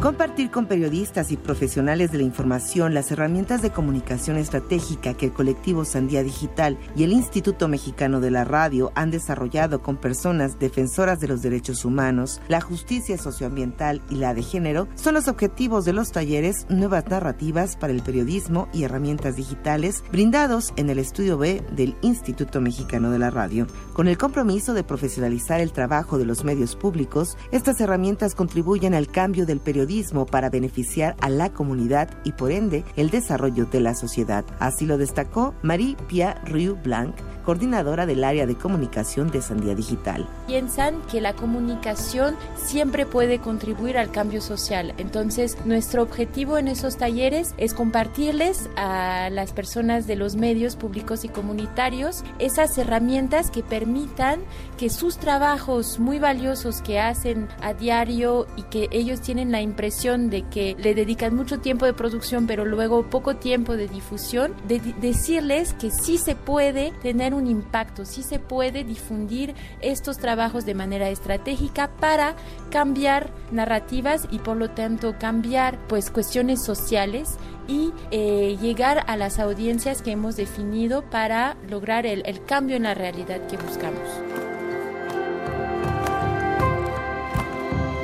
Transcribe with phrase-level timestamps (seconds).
[0.00, 5.32] Compartir con periodistas y profesionales de la información las herramientas de comunicación estratégica que el
[5.32, 11.18] colectivo Sandía Digital y el Instituto Mexicano de la Radio han desarrollado con personas defensoras
[11.18, 15.94] de los derechos humanos, la justicia socioambiental y la de género son los objetivos de
[15.94, 21.60] los talleres Nuevas Narrativas para el Periodismo y Herramientas Digitales brindados en el Estudio B
[21.72, 23.66] del Instituto Mexicano de la Radio.
[23.94, 29.08] Con el compromiso de profesionalizar el trabajo de los medios públicos, estas herramientas contribuyen al
[29.08, 29.87] cambio del periodismo
[30.30, 34.44] para beneficiar a la comunidad y por ende el desarrollo de la sociedad.
[34.58, 40.28] Así lo destacó Marie-Pierre Riu Blanc, coordinadora del área de comunicación de Sandía Digital.
[40.48, 44.94] Piensan que la comunicación siempre puede contribuir al cambio social.
[44.96, 51.26] Entonces, nuestro objetivo en esos talleres es compartirles a las personas de los medios públicos
[51.26, 54.40] y comunitarios esas herramientas que permitan
[54.78, 60.30] que sus trabajos muy valiosos que hacen a diario y que ellos tienen la impresión
[60.30, 64.80] de que le dedican mucho tiempo de producción, pero luego poco tiempo de difusión, de
[64.98, 70.74] decirles que sí se puede tener un impacto, sí se puede difundir estos trabajos de
[70.74, 72.36] manera estratégica para
[72.70, 79.40] cambiar narrativas y por lo tanto cambiar pues cuestiones sociales y eh, llegar a las
[79.40, 84.08] audiencias que hemos definido para lograr el, el cambio en la realidad que buscamos.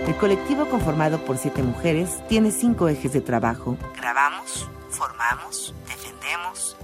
[0.09, 3.77] El colectivo conformado por siete mujeres tiene cinco ejes de trabajo.
[3.97, 6.14] Grabamos, formamos, defendemos,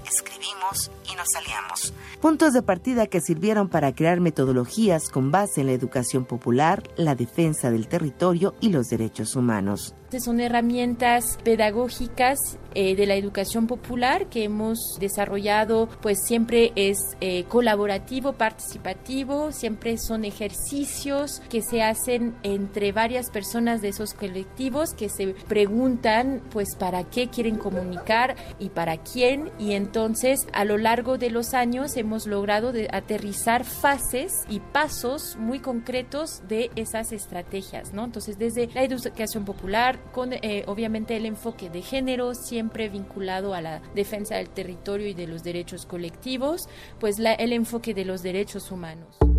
[0.06, 1.92] escribimos y nos aliamos.
[2.20, 7.14] Puntos de partida que sirvieron para crear metodologías con base en la educación popular, la
[7.14, 9.94] defensa del territorio y los derechos humanos.
[10.18, 17.44] Son herramientas pedagógicas eh, de la educación popular que hemos desarrollado, pues siempre es eh,
[17.44, 25.08] colaborativo, participativo, siempre son ejercicios que se hacen entre varias personas de esos colectivos que
[25.08, 29.50] se preguntan, pues, para qué quieren comunicar y para quién.
[29.58, 35.58] Y entonces, a lo largo de los años, hemos logrado aterrizar fases y pasos muy
[35.58, 38.04] concretos de esas estrategias, ¿no?
[38.04, 43.60] Entonces, desde la educación popular, con eh, obviamente el enfoque de género, siempre vinculado a
[43.60, 46.68] la defensa del territorio y de los derechos colectivos,
[46.98, 49.29] pues la, el enfoque de los derechos humanos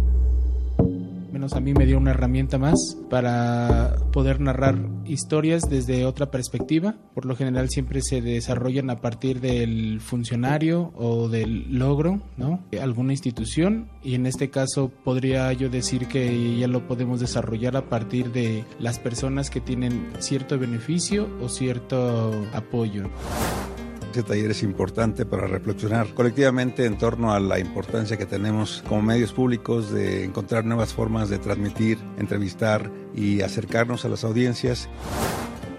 [1.41, 6.93] menos a mí me dio una herramienta más para poder narrar historias desde otra perspectiva.
[7.15, 12.63] Por lo general siempre se desarrollan a partir del funcionario o del logro, ¿no?
[12.79, 17.89] Alguna institución y en este caso podría yo decir que ya lo podemos desarrollar a
[17.89, 23.09] partir de las personas que tienen cierto beneficio o cierto apoyo.
[24.11, 29.01] Este taller es importante para reflexionar colectivamente en torno a la importancia que tenemos como
[29.01, 34.89] medios públicos de encontrar nuevas formas de transmitir, entrevistar y acercarnos a las audiencias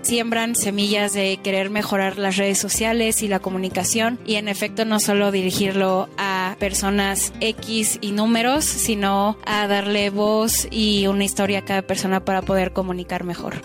[0.00, 4.99] siembran semillas de querer mejorar las redes sociales y la comunicación y en efecto no
[4.99, 11.64] solo dirigirlo a personas X y números, sino a darle voz y una historia a
[11.64, 13.62] cada persona para poder comunicar mejor.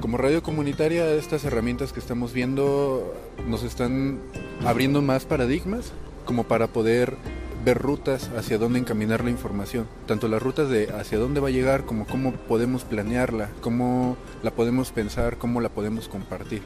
[0.00, 3.14] Como radio comunitaria, estas herramientas que estamos viendo
[3.48, 4.20] nos están
[4.64, 5.92] abriendo más paradigmas
[6.24, 7.16] como para poder
[7.64, 11.50] ver rutas hacia dónde encaminar la información, tanto las rutas de hacia dónde va a
[11.50, 16.62] llegar como cómo podemos planearla, cómo la podemos pensar, cómo la podemos compartir.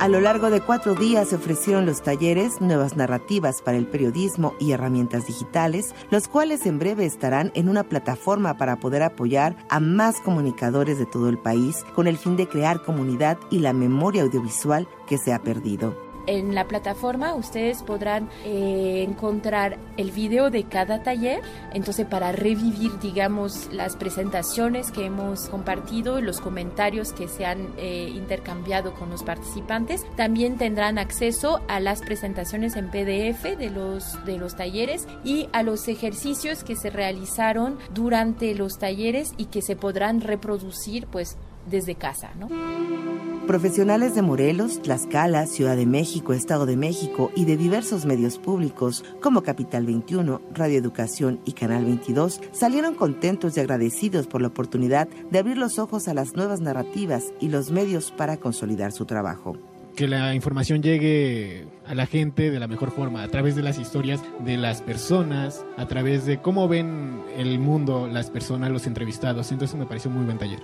[0.00, 4.54] A lo largo de cuatro días se ofrecieron los talleres Nuevas Narrativas para el Periodismo
[4.58, 9.80] y Herramientas Digitales, los cuales en breve estarán en una plataforma para poder apoyar a
[9.80, 14.22] más comunicadores de todo el país con el fin de crear comunidad y la memoria
[14.24, 20.64] audiovisual que se ha perdido en la plataforma ustedes podrán eh, encontrar el video de
[20.64, 21.40] cada taller,
[21.72, 28.10] entonces para revivir, digamos, las presentaciones que hemos compartido los comentarios que se han eh,
[28.14, 34.38] intercambiado con los participantes, también tendrán acceso a las presentaciones en PDF de los, de
[34.38, 39.76] los talleres y a los ejercicios que se realizaron durante los talleres y que se
[39.76, 41.36] podrán reproducir pues
[41.66, 42.48] desde casa, ¿no?
[43.46, 49.04] Profesionales de Morelos, Tlaxcala, Ciudad de México, Estado de México y de diversos medios públicos
[49.20, 55.08] como Capital 21, Radio Educación y Canal 22 salieron contentos y agradecidos por la oportunidad
[55.30, 59.58] de abrir los ojos a las nuevas narrativas y los medios para consolidar su trabajo
[59.94, 63.78] que la información llegue a la gente de la mejor forma, a través de las
[63.78, 69.52] historias de las personas, a través de cómo ven el mundo las personas, los entrevistados.
[69.52, 70.58] Entonces me pareció muy buen taller.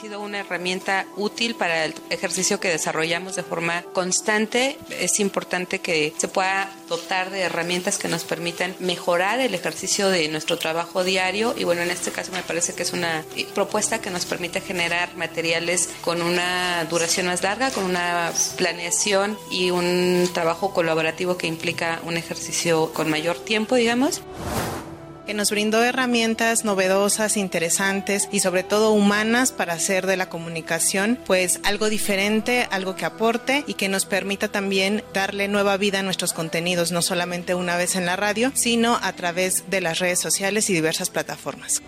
[0.00, 4.78] Sido una herramienta útil para el ejercicio que desarrollamos de forma constante.
[4.88, 10.28] Es importante que se pueda dotar de herramientas que nos permitan mejorar el ejercicio de
[10.28, 13.24] nuestro trabajo diario y bueno, en este caso me parece que es una
[13.54, 19.70] propuesta que nos permite generar materiales con una duración más larga, con una planeación y
[19.70, 24.22] un trabajo colaborativo que implica un ejercicio con mayor tiempo, digamos
[25.30, 31.20] que nos brindó herramientas novedosas, interesantes y sobre todo humanas para hacer de la comunicación
[31.24, 36.02] pues algo diferente, algo que aporte y que nos permita también darle nueva vida a
[36.02, 40.18] nuestros contenidos, no solamente una vez en la radio, sino a través de las redes
[40.18, 41.80] sociales y diversas plataformas.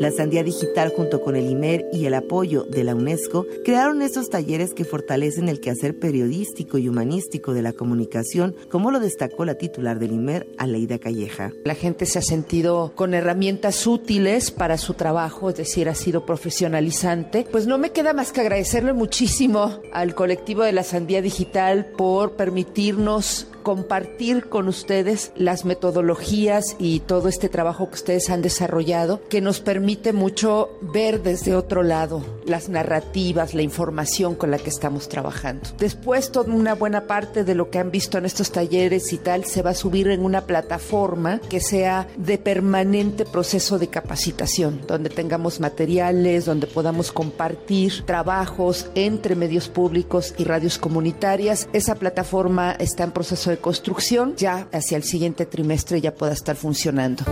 [0.00, 4.30] La Sandía Digital junto con el IMER y el apoyo de la UNESCO crearon estos
[4.30, 9.56] talleres que fortalecen el quehacer periodístico y humanístico de la comunicación, como lo destacó la
[9.56, 11.52] titular del IMER, Aleida Calleja.
[11.66, 16.24] La gente se ha sentido con herramientas útiles para su trabajo, es decir, ha sido
[16.24, 17.46] profesionalizante.
[17.52, 22.36] Pues no me queda más que agradecerle muchísimo al colectivo de la Sandía Digital por
[22.36, 29.40] permitirnos compartir con ustedes las metodologías y todo este trabajo que ustedes han desarrollado, que
[29.40, 35.08] nos permite mucho ver desde otro lado las narrativas, la información con la que estamos
[35.08, 35.70] trabajando.
[35.78, 39.44] Después, toda una buena parte de lo que han visto en estos talleres y tal
[39.44, 45.10] se va a subir en una plataforma que sea de permanente proceso de capacitación, donde
[45.10, 51.68] tengamos materiales, donde podamos compartir trabajos entre medios públicos y radios comunitarias.
[51.72, 53.12] Esa plataforma está en
[53.50, 57.24] de construcción, ya hacia el siguiente trimestre ya pueda estar funcionando.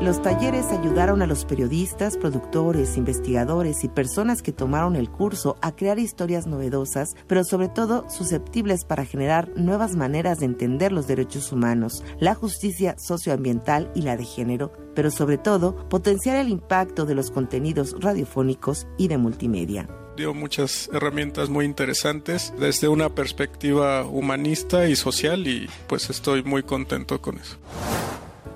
[0.00, 5.76] Los talleres ayudaron a los periodistas, productores, investigadores y personas que tomaron el curso a
[5.76, 11.52] crear historias novedosas, pero sobre todo susceptibles para generar nuevas maneras de entender los derechos
[11.52, 17.14] humanos, la justicia socioambiental y la de género, pero sobre todo potenciar el impacto de
[17.14, 19.86] los contenidos radiofónicos y de multimedia
[20.20, 26.62] dio muchas herramientas muy interesantes desde una perspectiva humanista y social y pues estoy muy
[26.62, 27.56] contento con eso.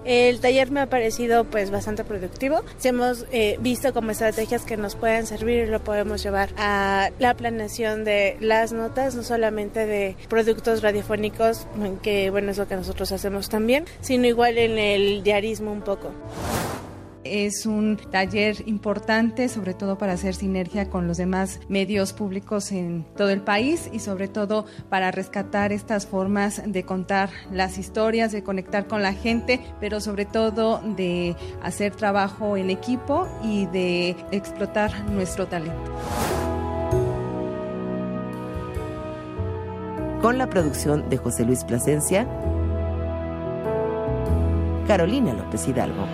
[0.05, 2.63] El taller me ha parecido pues bastante productivo.
[2.77, 7.11] Si hemos eh, visto como estrategias que nos pueden servir y lo podemos llevar a
[7.19, 11.67] la planeación de las notas, no solamente de productos radiofónicos,
[12.03, 16.11] que bueno es lo que nosotros hacemos también, sino igual en el diarismo un poco.
[17.25, 23.07] Es un taller importante, sobre todo para hacer sinergia con los demás medios públicos en
[23.17, 28.43] todo el país y sobre todo para rescatar estas formas de contar las historias, de
[28.43, 35.09] conectar con la gente, pero sobre todo de hacer trabajo en equipo y de explotar
[35.11, 35.93] nuestro talento.
[40.21, 42.27] Con la producción de José Luis Plasencia,
[44.87, 46.07] Carolina López Hidalgo.